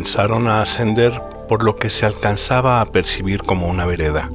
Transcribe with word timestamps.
comenzaron 0.00 0.48
a 0.48 0.62
ascender 0.62 1.12
por 1.46 1.62
lo 1.62 1.76
que 1.76 1.90
se 1.90 2.06
alcanzaba 2.06 2.80
a 2.80 2.86
percibir 2.86 3.42
como 3.42 3.68
una 3.68 3.84
vereda. 3.84 4.30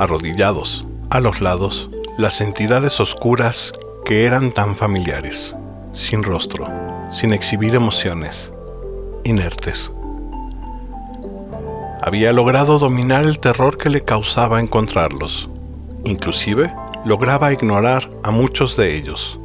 Arrodillados, 0.00 0.84
a 1.10 1.20
los 1.20 1.40
lados, 1.40 1.88
las 2.16 2.40
entidades 2.40 2.98
oscuras 2.98 3.72
que 4.04 4.24
eran 4.24 4.50
tan 4.50 4.74
familiares, 4.74 5.54
sin 5.94 6.24
rostro, 6.24 6.66
sin 7.08 7.32
exhibir 7.32 7.76
emociones, 7.76 8.52
inertes. 9.22 9.92
Había 12.02 12.32
logrado 12.32 12.80
dominar 12.80 13.26
el 13.26 13.38
terror 13.38 13.78
que 13.78 13.90
le 13.90 14.00
causaba 14.00 14.58
encontrarlos. 14.58 15.48
Inclusive, 16.04 16.74
lograba 17.04 17.52
ignorar 17.52 18.10
a 18.24 18.32
muchos 18.32 18.76
de 18.76 18.96
ellos. 18.96 19.38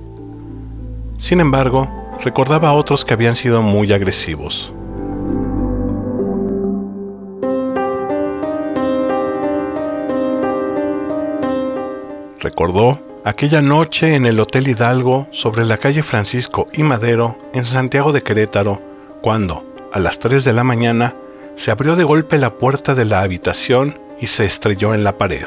Sin 1.19 1.39
embargo, 1.39 2.02
recordaba 2.21 2.69
a 2.69 2.73
otros 2.73 3.05
que 3.05 3.13
habían 3.13 3.35
sido 3.35 3.61
muy 3.61 3.91
agresivos. 3.93 4.73
Recordó 12.39 12.99
aquella 13.23 13.61
noche 13.61 14.15
en 14.15 14.25
el 14.25 14.39
Hotel 14.39 14.67
Hidalgo 14.67 15.27
sobre 15.31 15.63
la 15.63 15.77
calle 15.77 16.03
Francisco 16.03 16.67
y 16.73 16.83
Madero 16.83 17.37
en 17.53 17.63
Santiago 17.63 18.11
de 18.11 18.21
Querétaro, 18.21 18.81
cuando, 19.21 19.63
a 19.93 19.99
las 19.99 20.19
3 20.19 20.43
de 20.43 20.51
la 20.51 20.65
mañana, 20.65 21.15
se 21.55 21.71
abrió 21.71 21.95
de 21.95 22.03
golpe 22.03 22.37
la 22.37 22.55
puerta 22.55 22.95
de 22.95 23.05
la 23.05 23.21
habitación 23.21 23.97
y 24.19 24.27
se 24.27 24.43
estrelló 24.43 24.93
en 24.93 25.03
la 25.03 25.17
pared. 25.17 25.45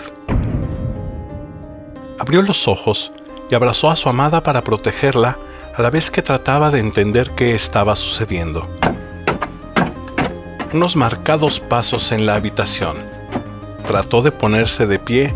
Abrió 2.19 2.43
los 2.43 2.67
ojos 2.67 3.13
y 3.51 3.55
abrazó 3.55 3.91
a 3.91 3.97
su 3.97 4.09
amada 4.09 4.43
para 4.43 4.65
protegerla 4.65 5.39
a 5.77 5.83
la 5.83 5.91
vez 5.91 6.11
que 6.11 6.23
trataba 6.23 6.71
de 6.71 6.79
entender 6.79 7.33
qué 7.33 7.55
estaba 7.55 7.97
sucediendo. 7.97 8.67
Unos 10.73 10.97
marcados 10.97 11.61
pasos 11.61 12.13
en 12.13 12.25
la 12.25 12.35
habitación. 12.35 12.97
Trató 13.85 14.23
de 14.23 14.33
ponerse 14.33 14.87
de 14.87 14.99
pie, 14.99 15.35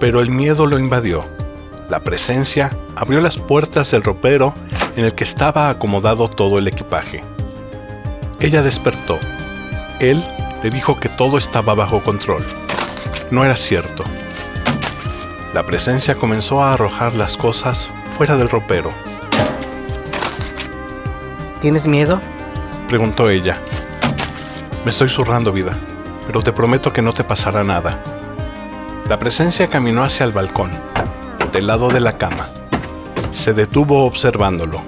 pero 0.00 0.20
el 0.20 0.30
miedo 0.30 0.66
lo 0.66 0.78
invadió. 0.78 1.24
La 1.88 2.00
presencia 2.00 2.70
abrió 2.96 3.20
las 3.20 3.36
puertas 3.36 3.92
del 3.92 4.02
ropero 4.02 4.54
en 4.96 5.04
el 5.04 5.14
que 5.14 5.22
estaba 5.22 5.70
acomodado 5.70 6.28
todo 6.28 6.58
el 6.58 6.66
equipaje. 6.66 7.22
Ella 8.40 8.62
despertó. 8.62 9.20
Él 10.00 10.24
le 10.64 10.70
dijo 10.70 10.98
que 10.98 11.08
todo 11.08 11.38
estaba 11.38 11.76
bajo 11.76 12.02
control. 12.02 12.42
No 13.30 13.44
era 13.44 13.56
cierto. 13.56 14.02
La 15.54 15.64
presencia 15.64 16.16
comenzó 16.16 16.62
a 16.62 16.72
arrojar 16.72 17.14
las 17.14 17.36
cosas 17.36 17.88
fuera 18.16 18.36
del 18.36 18.48
ropero. 18.48 18.92
¿Tienes 21.60 21.88
miedo? 21.88 22.20
Preguntó 22.88 23.30
ella. 23.30 23.58
Me 24.84 24.90
estoy 24.90 25.08
zurrando, 25.08 25.52
vida, 25.52 25.72
pero 26.26 26.42
te 26.42 26.52
prometo 26.52 26.92
que 26.92 27.02
no 27.02 27.12
te 27.12 27.24
pasará 27.24 27.64
nada. 27.64 27.98
La 29.08 29.18
presencia 29.18 29.68
caminó 29.68 30.04
hacia 30.04 30.24
el 30.24 30.32
balcón, 30.32 30.70
del 31.52 31.66
lado 31.66 31.88
de 31.88 32.00
la 32.00 32.18
cama. 32.18 32.48
Se 33.32 33.54
detuvo 33.54 34.04
observándolo. 34.04 34.82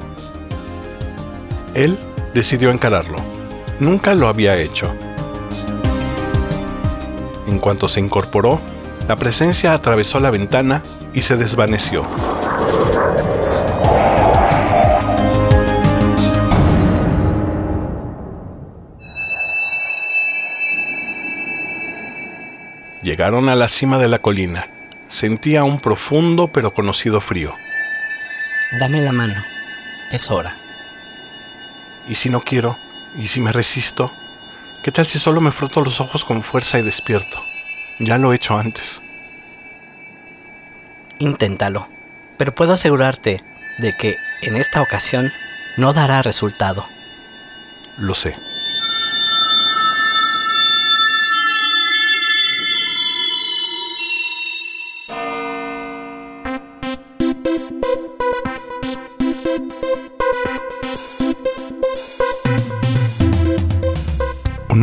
Él 1.74 1.98
decidió 2.34 2.70
encararlo. 2.70 3.18
Nunca 3.80 4.14
lo 4.14 4.28
había 4.28 4.56
hecho. 4.56 4.92
En 7.46 7.58
cuanto 7.58 7.88
se 7.88 8.00
incorporó, 8.00 8.60
la 9.08 9.16
presencia 9.16 9.72
atravesó 9.72 10.20
la 10.20 10.30
ventana 10.30 10.82
y 11.14 11.22
se 11.22 11.36
desvaneció. 11.36 12.06
Llegaron 23.08 23.48
a 23.48 23.56
la 23.56 23.68
cima 23.68 23.96
de 23.96 24.06
la 24.06 24.18
colina. 24.18 24.66
Sentía 25.08 25.64
un 25.64 25.80
profundo 25.80 26.48
pero 26.48 26.74
conocido 26.74 27.22
frío. 27.22 27.54
Dame 28.78 29.00
la 29.00 29.12
mano. 29.12 29.42
Es 30.12 30.30
hora. 30.30 30.54
¿Y 32.06 32.16
si 32.16 32.28
no 32.28 32.42
quiero? 32.42 32.76
¿Y 33.18 33.28
si 33.28 33.40
me 33.40 33.50
resisto? 33.50 34.12
¿Qué 34.82 34.92
tal 34.92 35.06
si 35.06 35.18
solo 35.18 35.40
me 35.40 35.52
froto 35.52 35.80
los 35.80 36.02
ojos 36.02 36.22
con 36.22 36.42
fuerza 36.42 36.78
y 36.78 36.82
despierto? 36.82 37.42
Ya 37.98 38.18
lo 38.18 38.30
he 38.30 38.36
hecho 38.36 38.58
antes. 38.58 39.00
Inténtalo, 41.18 41.88
pero 42.36 42.54
puedo 42.54 42.74
asegurarte 42.74 43.40
de 43.78 43.96
que 43.96 44.16
en 44.42 44.54
esta 44.54 44.82
ocasión 44.82 45.32
no 45.78 45.94
dará 45.94 46.20
resultado. 46.20 46.86
Lo 47.96 48.14
sé. 48.14 48.36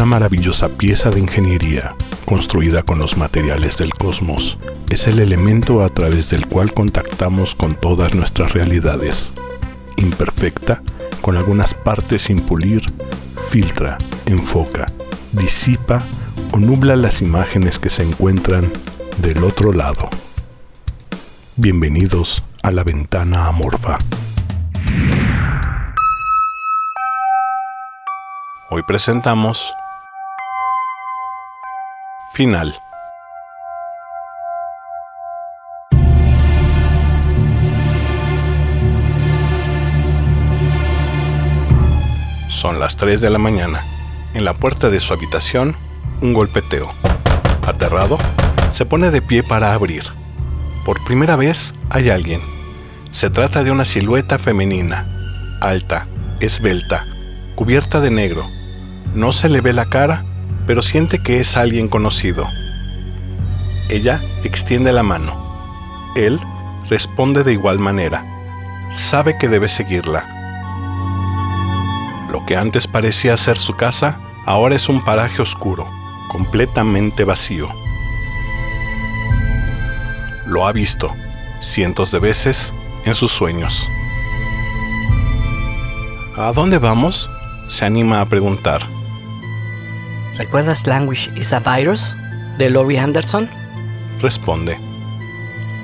Maravillosa 0.05 0.69
pieza 0.69 1.09
de 1.09 1.19
ingeniería, 1.19 1.95
construida 2.25 2.83
con 2.83 2.99
los 2.99 3.17
materiales 3.17 3.79
del 3.79 3.91
cosmos, 3.95 4.59
es 4.88 5.07
el 5.07 5.17
elemento 5.17 5.83
a 5.83 5.89
través 5.89 6.29
del 6.29 6.45
cual 6.45 6.71
contactamos 6.73 7.55
con 7.55 7.73
todas 7.73 8.13
nuestras 8.13 8.53
realidades. 8.53 9.31
Imperfecta, 9.97 10.83
con 11.21 11.38
algunas 11.38 11.73
partes 11.73 12.21
sin 12.21 12.39
pulir, 12.39 12.83
filtra, 13.49 13.97
enfoca, 14.27 14.85
disipa 15.31 16.03
o 16.51 16.59
nubla 16.59 16.95
las 16.95 17.23
imágenes 17.23 17.79
que 17.79 17.89
se 17.89 18.03
encuentran 18.03 18.71
del 19.23 19.44
otro 19.44 19.73
lado. 19.73 20.07
Bienvenidos 21.55 22.44
a 22.61 22.69
la 22.69 22.83
ventana 22.83 23.47
amorfa. 23.47 23.97
Hoy 28.69 28.83
presentamos 28.83 29.73
Final. 32.35 32.78
Son 42.50 42.81
las 42.81 42.97
3 42.97 43.22
de 43.22 43.29
la 43.29 43.38
mañana. 43.38 43.85
En 44.34 44.44
la 44.44 44.53
puerta 44.53 44.90
de 44.90 45.00
su 45.00 45.13
habitación, 45.13 45.78
un 46.19 46.34
golpeteo. 46.34 46.94
Aterrado, 47.66 48.18
se 48.74 48.85
pone 48.85 49.12
de 49.12 49.22
pie 49.22 49.41
para 49.41 49.74
abrir. 49.74 50.03
Por 50.84 51.01
primera 51.06 51.38
vez 51.38 51.74
hay 51.90 52.09
alguien. 52.09 52.41
Se 53.12 53.29
trata 53.29 53.63
de 53.63 53.72
una 53.72 53.85
silueta 53.85 54.40
femenina, 54.40 55.07
alta, 55.62 56.06
esbelta, 56.41 57.06
cubierta 57.56 58.01
de 58.01 58.12
negro. 58.12 58.45
No 59.13 59.31
se 59.31 59.47
le 59.47 59.62
ve 59.62 59.72
la 59.72 59.85
cara, 59.85 60.25
pero 60.67 60.81
siente 60.81 61.21
que 61.21 61.39
es 61.39 61.57
alguien 61.57 61.87
conocido. 61.87 62.47
Ella 63.89 64.21
extiende 64.43 64.91
la 64.91 65.03
mano. 65.03 65.33
Él 66.15 66.39
responde 66.89 67.43
de 67.43 67.53
igual 67.53 67.79
manera. 67.79 68.25
Sabe 68.91 69.37
que 69.37 69.47
debe 69.47 69.67
seguirla. 69.67 70.27
Lo 72.31 72.45
que 72.45 72.57
antes 72.57 72.87
parecía 72.87 73.37
ser 73.37 73.57
su 73.57 73.75
casa, 73.75 74.19
ahora 74.45 74.75
es 74.75 74.89
un 74.89 75.03
paraje 75.03 75.41
oscuro, 75.41 75.87
completamente 76.29 77.23
vacío. 77.23 77.69
Lo 80.45 80.67
ha 80.67 80.71
visto 80.71 81.15
cientos 81.59 82.11
de 82.11 82.19
veces 82.19 82.73
en 83.06 83.15
sus 83.15 83.31
sueños. 83.31 83.89
¿A 86.38 86.51
dónde 86.53 86.77
vamos? 86.77 87.29
Se 87.68 87.85
anima 87.85 88.21
a 88.21 88.25
preguntar. 88.25 88.94
¿Recuerdas 90.37 90.85
Language 90.85 91.31
is 91.35 91.53
a 91.53 91.59
Virus 91.59 92.15
de 92.57 92.69
Laurie 92.69 92.99
Anderson? 92.99 93.49
Responde. 94.19 94.77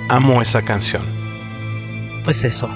Amo 0.09 0.41
esa 0.41 0.61
canción. 0.61 1.03
Pues 2.25 2.43
eso, 2.43 2.69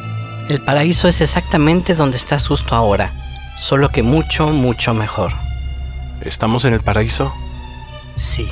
el 0.49 0.61
paraíso 0.61 1.09
es 1.09 1.19
exactamente 1.19 1.93
donde 1.93 2.15
estás 2.15 2.47
justo 2.47 2.75
ahora, 2.75 3.11
solo 3.57 3.89
que 3.89 4.03
mucho, 4.03 4.47
mucho 4.47 4.93
mejor. 4.93 5.33
¿Estamos 6.21 6.63
en 6.63 6.73
el 6.73 6.81
paraíso? 6.81 7.33
Sí, 8.15 8.47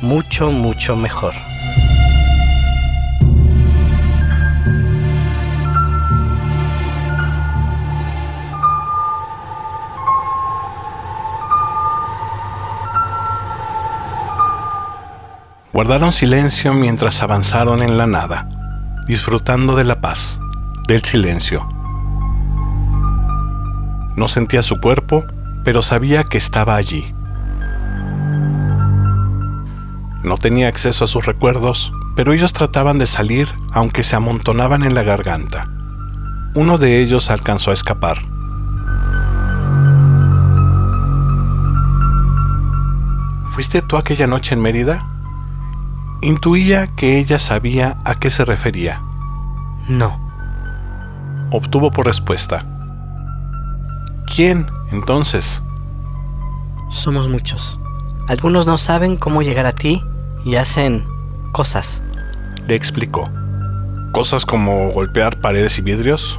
mucho, 0.00 0.50
mucho 0.50 0.94
mejor. 0.94 1.34
Guardaron 15.76 16.14
silencio 16.14 16.72
mientras 16.72 17.22
avanzaron 17.22 17.82
en 17.82 17.98
la 17.98 18.06
nada, 18.06 18.48
disfrutando 19.06 19.76
de 19.76 19.84
la 19.84 20.00
paz, 20.00 20.38
del 20.88 21.04
silencio. 21.04 21.68
No 24.16 24.26
sentía 24.28 24.62
su 24.62 24.80
cuerpo, 24.80 25.26
pero 25.64 25.82
sabía 25.82 26.24
que 26.24 26.38
estaba 26.38 26.76
allí. 26.76 27.12
No 30.24 30.38
tenía 30.40 30.68
acceso 30.68 31.04
a 31.04 31.08
sus 31.08 31.26
recuerdos, 31.26 31.92
pero 32.16 32.32
ellos 32.32 32.54
trataban 32.54 32.98
de 32.98 33.06
salir 33.06 33.46
aunque 33.74 34.02
se 34.02 34.16
amontonaban 34.16 34.82
en 34.82 34.94
la 34.94 35.02
garganta. 35.02 35.66
Uno 36.54 36.78
de 36.78 37.02
ellos 37.02 37.30
alcanzó 37.30 37.70
a 37.70 37.74
escapar. 37.74 38.22
¿Fuiste 43.50 43.82
tú 43.82 43.98
aquella 43.98 44.26
noche 44.26 44.54
en 44.54 44.62
Mérida? 44.62 45.06
Intuía 46.22 46.86
que 46.86 47.18
ella 47.18 47.38
sabía 47.38 47.98
a 48.04 48.14
qué 48.14 48.30
se 48.30 48.44
refería. 48.44 49.02
No. 49.88 50.18
Obtuvo 51.50 51.90
por 51.90 52.06
respuesta. 52.06 52.64
¿Quién, 54.34 54.66
entonces? 54.90 55.62
Somos 56.90 57.28
muchos. 57.28 57.78
Algunos 58.28 58.66
no 58.66 58.78
saben 58.78 59.16
cómo 59.16 59.42
llegar 59.42 59.66
a 59.66 59.72
ti 59.72 60.02
y 60.44 60.56
hacen 60.56 61.04
cosas. 61.52 62.02
Le 62.66 62.74
explicó. 62.74 63.28
¿Cosas 64.12 64.44
como 64.46 64.90
golpear 64.90 65.40
paredes 65.40 65.78
y 65.78 65.82
vidrios? 65.82 66.38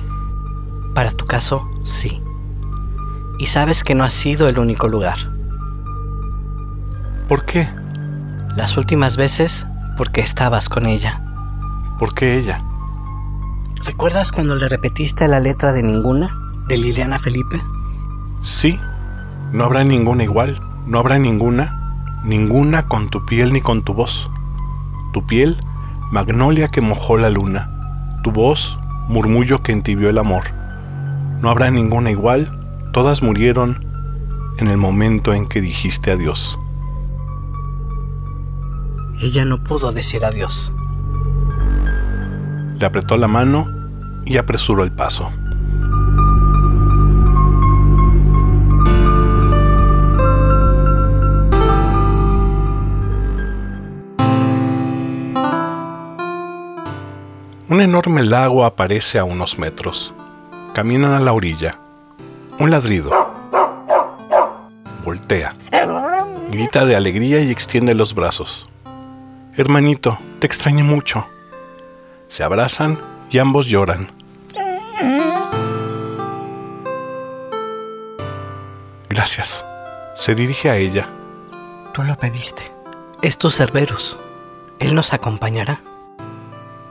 Para 0.96 1.12
tu 1.12 1.26
caso, 1.26 1.70
sí. 1.84 2.22
Y 3.40 3.46
sabes 3.46 3.84
que 3.84 3.96
no 3.96 4.04
ha 4.04 4.10
sido 4.10 4.50
el 4.50 4.58
único 4.58 4.88
lugar. 4.88 5.18
¿Por 7.30 7.46
qué? 7.46 7.70
Las 8.58 8.76
últimas 8.76 9.18
veces 9.18 9.68
porque 9.98 10.22
estabas 10.22 10.68
con 10.68 10.88
ella. 10.88 11.22
¿Por 12.00 12.16
qué 12.16 12.40
ella? 12.40 12.64
¿Recuerdas 13.86 14.32
cuando 14.32 14.56
le 14.56 14.68
repetiste 14.68 15.28
la 15.28 15.40
letra 15.40 15.74
de 15.74 15.84
ninguna? 15.84 16.34
¿De 16.68 16.76
Liliana 16.76 17.20
Felipe? 17.20 17.62
Sí. 18.42 18.80
No 19.54 19.66
habrá 19.66 19.84
ninguna 19.84 20.24
igual. 20.24 20.60
No 20.88 20.98
habrá 20.98 21.20
ninguna. 21.20 22.20
Ninguna 22.24 22.88
con 22.88 23.12
tu 23.12 23.24
piel 23.28 23.54
ni 23.54 23.62
con 23.62 23.84
tu 23.84 23.94
voz. 23.94 24.28
Tu 25.14 25.24
piel, 25.28 25.60
magnolia 26.12 26.68
que 26.68 26.82
mojó 26.82 27.16
la 27.16 27.30
luna. 27.30 27.70
Tu 28.24 28.32
voz, 28.32 28.80
murmullo 29.08 29.62
que 29.62 29.72
entibió 29.72 30.10
el 30.10 30.18
amor. 30.18 30.46
No 31.42 31.52
habrá 31.52 31.70
ninguna 31.70 32.10
igual. 32.10 32.52
Todas 32.92 33.22
murieron 33.22 33.86
en 34.58 34.68
el 34.68 34.78
momento 34.78 35.36
en 35.36 35.46
que 35.46 35.62
dijiste 35.62 36.10
adiós. 36.10 36.58
Ella 39.20 39.46
no 39.46 39.64
pudo 39.64 39.92
decir 39.92 40.24
adiós. 40.24 40.72
Le 42.80 42.86
apretó 42.86 43.18
la 43.18 43.28
mano 43.28 43.68
y 44.26 44.38
apresuró 44.38 44.84
el 44.84 44.92
paso. 44.92 45.32
Un 57.70 57.82
enorme 57.82 58.24
lago 58.24 58.66
aparece 58.66 59.18
a 59.18 59.24
unos 59.24 59.58
metros. 59.58 60.14
Caminan 60.74 61.14
a 61.14 61.20
la 61.20 61.34
orilla. 61.34 61.80
Un 62.60 62.70
ladrido. 62.70 63.12
Voltea. 65.04 65.56
Grita 66.52 66.86
de 66.86 66.96
alegría 66.96 67.42
y 67.42 67.52
extiende 67.52 67.94
los 67.96 68.14
brazos. 68.14 68.68
Hermanito, 69.58 70.20
te 70.38 70.46
extrañé 70.46 70.84
mucho. 70.84 71.26
Se 72.28 72.44
abrazan 72.44 72.96
y 73.32 73.40
ambos 73.40 73.66
lloran. 73.66 74.12
Gracias. 79.10 79.66
Se 80.16 80.36
dirige 80.36 80.70
a 80.70 80.78
ella. 80.78 81.08
Tú 81.92 82.04
lo 82.04 82.16
pediste. 82.20 82.62
Es 83.24 83.40
tu 83.40 83.50
Cerberus. 83.50 84.16
Él 84.78 84.94
nos 84.94 85.14
acompañará. 85.14 85.82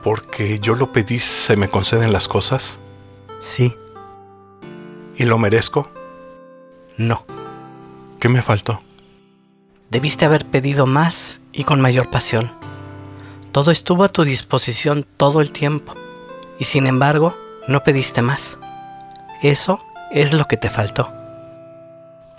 Porque 0.03 0.59
yo 0.59 0.75
lo 0.75 0.91
pedí, 0.91 1.21
¿se 1.21 1.55
me 1.55 1.69
conceden 1.69 2.11
las 2.11 2.27
cosas? 2.27 2.79
Sí. 3.55 3.73
¿Y 5.15 5.23
lo 5.23 5.37
merezco? 5.37 5.89
No. 6.97 7.23
¿Qué 8.19 8.27
me 8.27 8.41
faltó? 8.41 8.81
Debiste 9.89 10.25
haber 10.25 10.45
pedido 10.45 10.85
más 10.85 11.39
y 11.53 11.63
con 11.63 11.79
mayor 11.79 12.09
pasión. 12.09 12.56
Todo 13.51 13.71
estuvo 13.71 14.03
a 14.03 14.09
tu 14.09 14.23
disposición 14.23 15.05
todo 15.17 15.41
el 15.41 15.51
tiempo, 15.51 15.93
y 16.59 16.65
sin 16.65 16.87
embargo 16.87 17.35
no 17.67 17.83
pediste 17.83 18.21
más. 18.21 18.57
Eso 19.41 19.81
es 20.11 20.33
lo 20.33 20.45
que 20.45 20.57
te 20.57 20.69
faltó. 20.69 21.11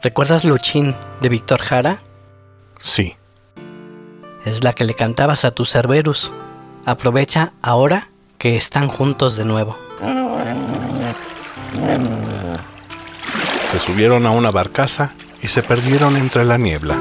¿Recuerdas 0.03 0.45
Luchín 0.45 0.95
de 1.21 1.29
Víctor 1.29 1.61
Jara? 1.61 1.99
Sí. 2.79 3.17
Es 4.45 4.63
la 4.63 4.73
que 4.73 4.85
le 4.85 4.95
cantabas 4.95 5.45
a 5.45 5.51
tu 5.51 5.65
Cerberus. 5.65 6.31
Aprovecha 6.87 7.53
ahora 7.63 8.09
que 8.39 8.57
están 8.57 8.89
juntos 8.89 9.37
de 9.37 9.45
nuevo. 9.45 9.77
Se 13.71 13.79
subieron 13.81 14.25
a 14.25 14.31
una 14.31 14.51
barcaza 14.51 15.13
y 15.43 15.49
se 15.49 15.63
perdieron 15.63 16.17
entre 16.17 16.45
la 16.45 16.57
niebla. 16.57 16.97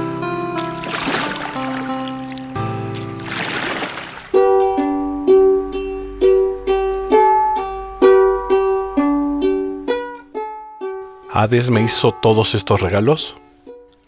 ¿Hades 11.40 11.70
me 11.70 11.84
hizo 11.84 12.14
todos 12.14 12.56
estos 12.56 12.82
regalos? 12.82 13.36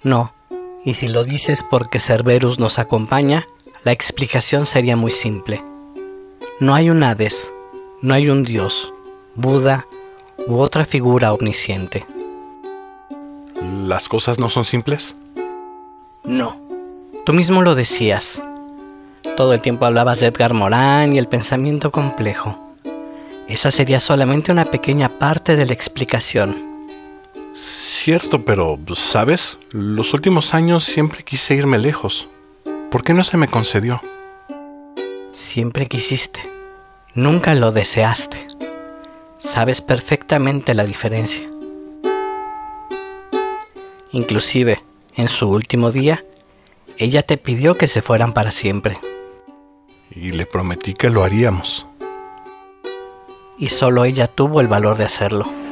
No. 0.01 0.33
Y 0.83 0.95
si 0.95 1.07
lo 1.07 1.23
dices 1.23 1.63
porque 1.69 1.99
Cerberus 1.99 2.57
nos 2.57 2.79
acompaña, 2.79 3.45
la 3.83 3.91
explicación 3.91 4.65
sería 4.65 4.95
muy 4.95 5.11
simple. 5.11 5.63
No 6.59 6.73
hay 6.73 6.89
un 6.89 7.03
Hades, 7.03 7.53
no 8.01 8.15
hay 8.15 8.29
un 8.29 8.43
dios, 8.43 8.91
Buda 9.35 9.85
u 10.47 10.57
otra 10.57 10.85
figura 10.85 11.31
omnisciente. 11.31 12.03
¿Las 13.85 14.09
cosas 14.09 14.39
no 14.39 14.49
son 14.49 14.65
simples? 14.65 15.15
No. 16.23 16.59
Tú 17.27 17.33
mismo 17.33 17.61
lo 17.61 17.75
decías. 17.75 18.41
Todo 19.37 19.53
el 19.53 19.61
tiempo 19.61 19.85
hablabas 19.85 20.19
de 20.19 20.25
Edgar 20.25 20.55
Morán 20.55 21.13
y 21.13 21.19
el 21.19 21.27
pensamiento 21.27 21.91
complejo. 21.91 22.57
Esa 23.47 23.69
sería 23.69 23.99
solamente 23.99 24.51
una 24.51 24.65
pequeña 24.65 25.19
parte 25.19 25.55
de 25.55 25.67
la 25.67 25.73
explicación. 25.73 26.68
Cierto, 27.61 28.45
pero, 28.45 28.79
¿sabes? 28.95 29.59
Los 29.71 30.13
últimos 30.13 30.53
años 30.53 30.85
siempre 30.85 31.23
quise 31.23 31.55
irme 31.55 31.77
lejos. 31.77 32.29
¿Por 32.89 33.03
qué 33.03 33.13
no 33.13 33.25
se 33.25 33.35
me 33.35 33.49
concedió? 33.49 33.99
Siempre 35.33 35.87
quisiste. 35.87 36.39
Nunca 37.15 37.55
lo 37.55 37.73
deseaste. 37.73 38.47
Sabes 39.39 39.81
perfectamente 39.81 40.73
la 40.73 40.85
diferencia. 40.85 41.49
Inclusive, 44.13 44.81
en 45.17 45.27
su 45.27 45.49
último 45.49 45.91
día, 45.91 46.23
ella 46.97 47.23
te 47.23 47.35
pidió 47.35 47.77
que 47.77 47.87
se 47.87 48.01
fueran 48.01 48.31
para 48.31 48.53
siempre. 48.53 48.97
Y 50.11 50.29
le 50.29 50.45
prometí 50.45 50.93
que 50.93 51.09
lo 51.09 51.25
haríamos. 51.25 51.85
Y 53.57 53.67
solo 53.67 54.05
ella 54.05 54.27
tuvo 54.27 54.61
el 54.61 54.69
valor 54.69 54.95
de 54.95 55.03
hacerlo. 55.03 55.68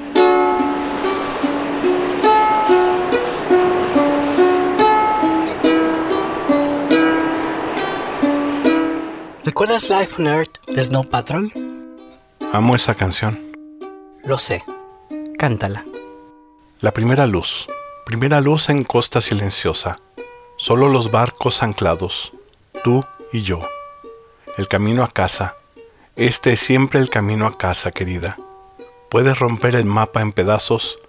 ¿Recuerdas 9.47 9.89
Life 9.89 10.21
on 10.21 10.27
Earth 10.27 10.57
de 10.67 10.83
Snow 10.83 11.07
Patrol? 11.07 11.49
Amo 12.51 12.75
esa 12.75 12.95
canción. 12.95 13.55
Lo 14.25 14.39
sé. 14.39 14.61
Cántala. 15.39 15.85
La 16.81 16.91
primera 16.91 17.25
luz. 17.25 17.65
Primera 18.05 18.41
luz 18.41 18.67
en 18.67 18.83
costa 18.83 19.21
silenciosa. 19.21 20.01
Solo 20.57 20.89
los 20.89 21.11
barcos 21.11 21.63
anclados. 21.63 22.33
Tú 22.83 23.05
y 23.31 23.43
yo. 23.43 23.61
El 24.57 24.67
camino 24.67 25.01
a 25.01 25.07
casa. 25.07 25.55
Este 26.17 26.51
es 26.51 26.59
siempre 26.59 26.99
el 26.99 27.09
camino 27.09 27.47
a 27.47 27.57
casa, 27.57 27.91
querida. 27.91 28.37
Puedes 29.09 29.39
romper 29.39 29.77
el 29.77 29.85
mapa 29.85 30.19
en 30.19 30.33
pedazos, 30.33 30.99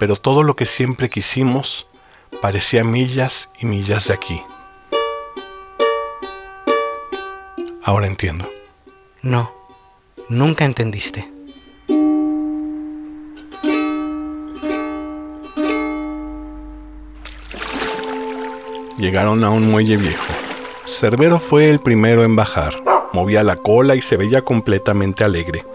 pero 0.00 0.16
todo 0.16 0.42
lo 0.42 0.56
que 0.56 0.66
siempre 0.66 1.08
quisimos 1.08 1.86
parecía 2.42 2.82
millas 2.82 3.50
y 3.60 3.66
millas 3.66 4.08
de 4.08 4.14
aquí. 4.14 4.42
Ahora 7.86 8.06
entiendo. 8.06 8.50
No, 9.20 9.52
nunca 10.30 10.64
entendiste. 10.64 11.28
Llegaron 18.96 19.44
a 19.44 19.50
un 19.50 19.70
muelle 19.70 19.98
viejo. 19.98 20.24
Cerbero 20.86 21.38
fue 21.38 21.68
el 21.68 21.78
primero 21.78 22.24
en 22.24 22.36
bajar. 22.36 22.82
Movía 23.12 23.42
la 23.42 23.56
cola 23.56 23.94
y 23.94 24.00
se 24.00 24.16
veía 24.16 24.40
completamente 24.40 25.22
alegre. 25.22 25.66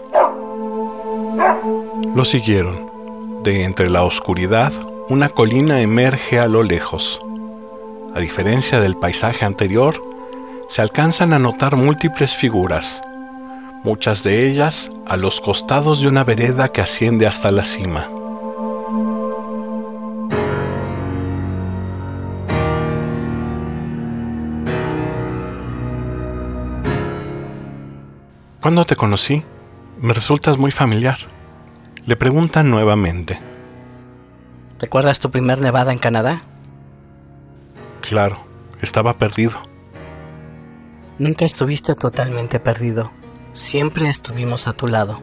Lo 2.16 2.24
siguieron. 2.24 2.90
De 3.44 3.62
entre 3.62 3.88
la 3.88 4.02
oscuridad, 4.02 4.72
una 5.08 5.28
colina 5.28 5.80
emerge 5.80 6.40
a 6.40 6.48
lo 6.48 6.64
lejos. 6.64 7.20
A 8.16 8.18
diferencia 8.18 8.80
del 8.80 8.96
paisaje 8.96 9.44
anterior, 9.44 10.09
se 10.70 10.82
alcanzan 10.82 11.32
a 11.32 11.40
notar 11.40 11.74
múltiples 11.74 12.36
figuras, 12.36 13.02
muchas 13.82 14.22
de 14.22 14.48
ellas 14.48 14.88
a 15.04 15.16
los 15.16 15.40
costados 15.40 16.00
de 16.00 16.06
una 16.06 16.22
vereda 16.22 16.68
que 16.68 16.80
asciende 16.80 17.26
hasta 17.26 17.50
la 17.50 17.64
cima. 17.64 18.06
Cuando 28.60 28.84
te 28.84 28.94
conocí, 28.94 29.42
me 30.00 30.12
resultas 30.12 30.56
muy 30.56 30.70
familiar. 30.70 31.18
Le 32.06 32.14
preguntan 32.14 32.70
nuevamente. 32.70 33.40
¿Recuerdas 34.78 35.18
tu 35.18 35.32
primer 35.32 35.60
nevada 35.60 35.90
en 35.90 35.98
Canadá? 35.98 36.42
Claro, 38.02 38.44
estaba 38.80 39.18
perdido. 39.18 39.69
Nunca 41.20 41.44
estuviste 41.44 41.94
totalmente 41.94 42.58
perdido. 42.60 43.10
Siempre 43.52 44.08
estuvimos 44.08 44.66
a 44.66 44.72
tu 44.72 44.88
lado. 44.88 45.20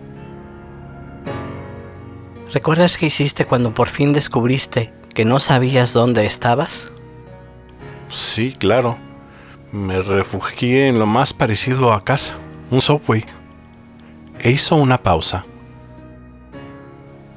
¿Recuerdas 2.54 3.00
qué 3.00 3.08
hiciste 3.08 3.46
cuando 3.46 3.74
por 3.74 3.88
fin 3.88 4.14
descubriste 4.14 4.94
que 5.16 5.26
no 5.26 5.40
sabías 5.40 5.94
dónde 5.94 6.28
estabas? 6.28 6.92
Sí, 8.12 8.56
claro. 8.60 8.96
Me 9.72 10.04
refugié 10.04 10.88
en 10.88 11.00
lo 11.00 11.08
más 11.08 11.34
parecido 11.34 11.92
a 11.92 12.04
casa, 12.04 12.36
un 12.70 12.80
subway. 12.80 13.26
E 14.38 14.52
hizo 14.52 14.76
una 14.76 15.00
pausa. 15.00 15.46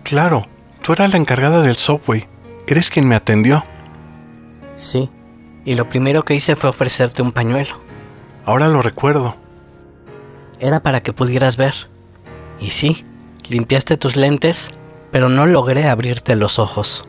Claro, 0.03 0.47
tú 0.83 0.93
eras 0.93 1.13
la 1.13 1.17
encargada 1.17 1.63
del 1.63 1.77
subway. 1.77 2.27
Eres 2.67 2.91
quien 2.91 3.09
me 3.09 3.15
atendió. 3.15 3.65
Sí, 4.77 5.09
y 5.65 5.77
lo 5.77 5.89
primero 5.89 6.27
que 6.27 6.35
hice 6.35 6.57
fue 6.57 6.69
ofrecerte 6.69 7.23
un 7.23 7.33
pañuelo. 7.33 7.89
Ahora 8.45 8.69
lo 8.69 8.83
recuerdo. 8.83 9.37
Era 10.59 10.81
para 10.81 11.01
que 11.01 11.13
pudieras 11.13 11.57
ver. 11.57 11.75
Y 12.61 12.71
sí, 12.71 13.05
limpiaste 13.49 13.97
tus 13.97 14.17
lentes, 14.17 14.71
pero 15.11 15.29
no 15.29 15.47
logré 15.47 15.89
abrirte 15.89 16.37
los 16.37 16.59
ojos. 16.59 17.07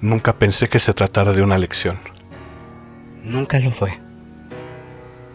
Nunca 0.00 0.34
pensé 0.34 0.68
que 0.68 0.78
se 0.78 0.92
tratara 0.92 1.32
de 1.32 1.42
una 1.42 1.56
lección. 1.56 1.98
Nunca 3.22 3.58
lo 3.58 3.70
fue. 3.70 3.98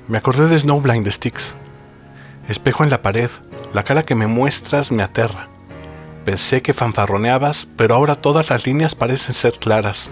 Me 0.08 0.18
acordé 0.18 0.48
de 0.48 0.60
Snowblind 0.60 1.10
Sticks. 1.10 1.56
Espejo 2.48 2.84
en 2.84 2.90
la 2.90 3.02
pared, 3.02 3.30
la 3.74 3.84
cara 3.84 4.04
que 4.04 4.16
me 4.16 4.28
muestras 4.28 4.92
me 4.92 5.04
aterra. 5.04 5.48
Pensé 6.26 6.62
que 6.62 6.74
fanfarroneabas, 6.74 7.68
pero 7.78 7.96
ahora 7.96 8.16
todas 8.16 8.50
las 8.50 8.66
líneas 8.66 8.96
parecen 8.96 9.34
ser 9.34 9.54
claras. 9.54 10.10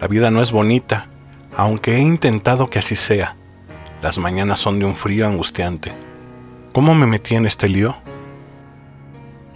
La 0.00 0.08
vida 0.08 0.30
no 0.30 0.42
es 0.42 0.52
bonita, 0.52 1.08
aunque 1.56 1.96
he 1.96 2.00
intentado 2.00 2.66
que 2.66 2.78
así 2.78 2.96
sea. 2.96 3.36
Las 4.02 4.18
mañanas 4.18 4.60
son 4.60 4.78
de 4.78 4.84
un 4.84 4.94
frío 4.94 5.26
angustiante. 5.26 5.92
¿Cómo 6.72 6.94
me 6.94 7.06
metí 7.06 7.34
en 7.34 7.46
este 7.46 7.68
lío? 7.68 7.96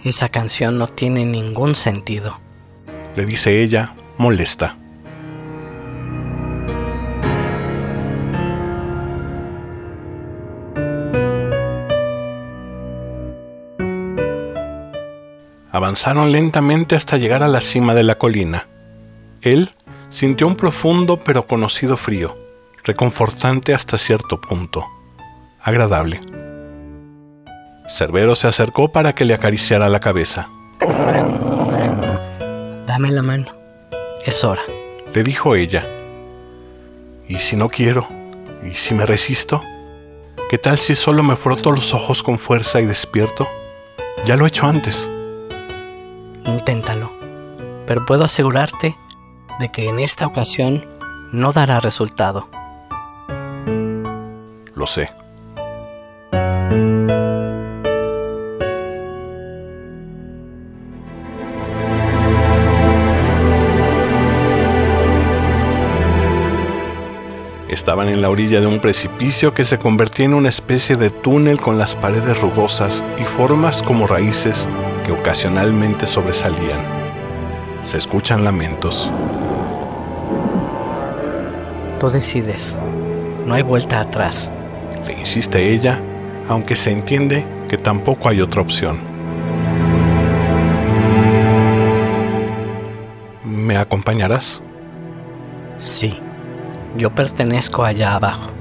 Esa 0.03 0.29
canción 0.29 0.79
no 0.79 0.87
tiene 0.87 1.25
ningún 1.25 1.75
sentido. 1.75 2.39
Le 3.15 3.25
dice 3.25 3.61
ella, 3.61 3.93
molesta. 4.17 4.77
Avanzaron 15.71 16.31
lentamente 16.31 16.95
hasta 16.95 17.17
llegar 17.17 17.43
a 17.43 17.47
la 17.47 17.61
cima 17.61 17.93
de 17.93 18.03
la 18.03 18.17
colina. 18.17 18.67
Él 19.41 19.71
sintió 20.09 20.47
un 20.47 20.55
profundo 20.55 21.23
pero 21.23 21.45
conocido 21.45 21.95
frío 21.95 22.40
reconfortante 22.83 23.73
hasta 23.73 23.97
cierto 23.97 24.39
punto, 24.39 24.87
agradable. 25.61 26.19
Cerbero 27.87 28.35
se 28.35 28.47
acercó 28.47 28.91
para 28.91 29.13
que 29.13 29.25
le 29.25 29.33
acariciara 29.33 29.89
la 29.89 29.99
cabeza. 29.99 30.49
Dame 32.87 33.11
la 33.11 33.21
mano. 33.21 33.47
Es 34.25 34.43
hora. 34.43 34.61
Le 35.13 35.23
dijo 35.23 35.55
ella. 35.55 35.85
¿Y 37.27 37.35
si 37.35 37.55
no 37.55 37.69
quiero? 37.69 38.07
¿Y 38.63 38.75
si 38.75 38.93
me 38.93 39.05
resisto? 39.05 39.61
¿Qué 40.49 40.57
tal 40.57 40.79
si 40.79 40.95
solo 40.95 41.23
me 41.23 41.35
froto 41.35 41.71
los 41.71 41.93
ojos 41.93 42.23
con 42.23 42.37
fuerza 42.37 42.81
y 42.81 42.85
despierto? 42.85 43.47
Ya 44.25 44.35
lo 44.35 44.45
he 44.45 44.49
hecho 44.49 44.67
antes. 44.67 45.09
Inténtalo. 46.45 47.11
Pero 47.87 48.05
puedo 48.05 48.23
asegurarte 48.23 48.95
de 49.59 49.69
que 49.69 49.89
en 49.89 49.99
esta 49.99 50.25
ocasión 50.25 50.85
no 51.31 51.51
dará 51.51 51.79
resultado 51.79 52.49
lo 54.81 54.87
sé. 54.87 55.11
Estaban 67.69 68.09
en 68.09 68.21
la 68.21 68.29
orilla 68.29 68.59
de 68.59 68.65
un 68.65 68.79
precipicio 68.79 69.53
que 69.53 69.65
se 69.65 69.77
convertía 69.77 70.25
en 70.25 70.33
una 70.33 70.49
especie 70.49 70.95
de 70.95 71.11
túnel 71.11 71.61
con 71.61 71.77
las 71.77 71.95
paredes 71.95 72.41
rugosas 72.41 73.03
y 73.19 73.23
formas 73.23 73.83
como 73.83 74.07
raíces 74.07 74.67
que 75.05 75.11
ocasionalmente 75.11 76.07
sobresalían. 76.07 76.79
Se 77.83 77.99
escuchan 77.99 78.43
lamentos. 78.43 79.11
Tú 81.99 82.09
decides. 82.09 82.75
No 83.45 83.55
hay 83.55 83.63
vuelta 83.63 84.01
atrás 84.01 84.51
le 85.05 85.13
insiste 85.13 85.73
ella, 85.73 85.99
aunque 86.47 86.75
se 86.75 86.91
entiende 86.91 87.45
que 87.69 87.77
tampoco 87.77 88.29
hay 88.29 88.41
otra 88.41 88.61
opción. 88.61 88.99
¿Me 93.45 93.77
acompañarás? 93.77 94.61
Sí, 95.77 96.19
yo 96.97 97.09
pertenezco 97.09 97.83
allá 97.83 98.15
abajo. 98.15 98.51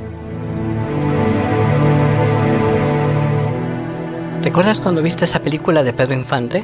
¿Recuerdas 4.43 4.81
cuando 4.81 5.03
viste 5.03 5.27
esa 5.27 5.43
película 5.43 5.83
de 5.83 5.93
Pedro 5.93 6.15
Infante? 6.15 6.63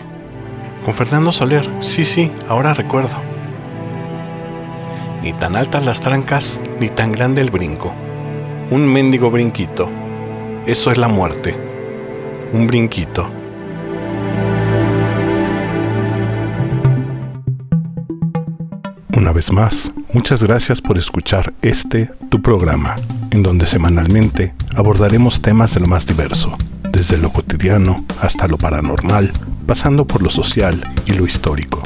Con 0.85 0.95
Fernando 0.95 1.31
Soler, 1.33 1.69
sí, 1.81 2.05
sí, 2.05 2.31
ahora 2.49 2.73
recuerdo. 2.73 3.17
Ni 5.23 5.33
tan 5.35 5.57
altas 5.57 5.85
las 5.85 6.01
trancas, 6.01 6.59
ni 6.81 6.89
tan 6.89 7.13
grande 7.13 7.43
el 7.43 7.51
brinco 7.51 7.93
un 8.71 8.87
mendigo 8.87 9.31
brinquito. 9.31 9.89
Eso 10.67 10.91
es 10.91 10.99
la 10.99 11.09
muerte. 11.09 11.55
Un 12.53 12.67
brinquito. 12.67 13.31
Una 19.17 19.33
vez 19.33 19.53
más, 19.53 19.93
muchas 20.13 20.43
gracias 20.43 20.81
por 20.81 20.99
escuchar 20.99 21.55
este, 21.63 22.11
tu 22.29 22.43
programa, 22.43 22.97
en 23.31 23.43
donde 23.43 23.67
semanalmente 23.67 24.55
abordaremos 24.75 25.41
temas 25.41 25.75
de 25.75 25.81
lo 25.81 25.87
más 25.87 26.07
diverso, 26.07 26.57
desde 26.91 27.19
lo 27.19 27.31
cotidiano 27.31 28.05
hasta 28.21 28.47
lo 28.47 28.59
paranormal, 28.59 29.31
pasando 29.67 30.07
por 30.07 30.23
lo 30.23 30.31
social 30.31 30.93
y 31.07 31.13
lo 31.13 31.25
histórico. 31.25 31.83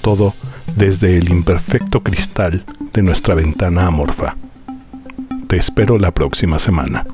Todo 0.00 0.34
desde 0.76 1.18
el 1.18 1.30
imperfecto 1.30 2.02
cristal 2.02 2.64
de 2.92 3.02
nuestra 3.02 3.34
ventana 3.34 3.86
amorfa. 3.86 4.36
Te 5.52 5.58
espero 5.58 5.98
la 5.98 6.12
próxima 6.12 6.58
semana. 6.58 7.04